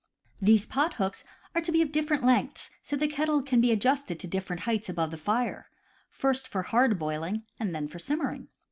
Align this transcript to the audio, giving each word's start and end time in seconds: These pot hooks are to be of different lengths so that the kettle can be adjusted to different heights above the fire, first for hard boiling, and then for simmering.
These 0.39 0.65
pot 0.65 0.95
hooks 0.95 1.23
are 1.53 1.61
to 1.61 1.71
be 1.71 1.83
of 1.83 1.91
different 1.91 2.25
lengths 2.25 2.71
so 2.81 2.95
that 2.95 3.07
the 3.07 3.13
kettle 3.15 3.43
can 3.43 3.61
be 3.61 3.71
adjusted 3.71 4.19
to 4.19 4.27
different 4.27 4.61
heights 4.63 4.89
above 4.89 5.11
the 5.11 5.15
fire, 5.15 5.69
first 6.09 6.47
for 6.47 6.63
hard 6.63 6.97
boiling, 6.97 7.43
and 7.59 7.75
then 7.75 7.87
for 7.87 7.99
simmering. 7.99 8.47